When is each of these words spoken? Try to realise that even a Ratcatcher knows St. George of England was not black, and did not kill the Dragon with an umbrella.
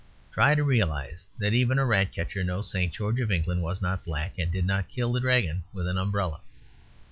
Try 0.31 0.55
to 0.55 0.63
realise 0.63 1.27
that 1.37 1.53
even 1.53 1.77
a 1.77 1.85
Ratcatcher 1.85 2.43
knows 2.43 2.71
St. 2.71 2.91
George 2.91 3.19
of 3.19 3.31
England 3.31 3.61
was 3.61 3.83
not 3.83 4.03
black, 4.03 4.33
and 4.39 4.51
did 4.51 4.65
not 4.65 4.89
kill 4.89 5.11
the 5.13 5.19
Dragon 5.19 5.63
with 5.73 5.85
an 5.87 5.99
umbrella. 5.99 6.41